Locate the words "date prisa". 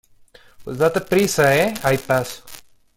0.79-1.53